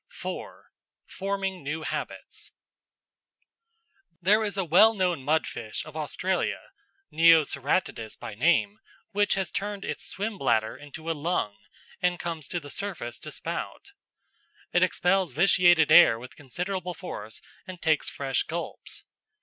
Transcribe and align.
§4 0.11 0.71
Forming 1.05 1.63
New 1.63 1.83
Habits 1.83 2.49
There 4.19 4.43
is 4.43 4.57
a 4.57 4.65
well 4.65 4.95
known 4.95 5.23
mudfish 5.23 5.85
of 5.85 5.95
Australia, 5.95 6.71
Neoceratodus 7.13 8.17
by 8.17 8.33
name, 8.33 8.79
which 9.11 9.35
has 9.35 9.51
turned 9.51 9.85
its 9.85 10.03
swim 10.07 10.39
bladder 10.39 10.75
into 10.75 11.11
a 11.11 11.13
lung 11.13 11.55
and 12.01 12.19
comes 12.19 12.47
to 12.47 12.59
the 12.59 12.71
surface 12.71 13.19
to 13.19 13.29
spout. 13.29 13.91
It 14.73 14.81
expels 14.81 15.33
vitiated 15.33 15.91
air 15.91 16.17
with 16.17 16.35
considerable 16.35 16.95
force 16.95 17.39
and 17.67 17.79
takes 17.79 18.09
fresh 18.09 18.41
gulps. 18.41 19.03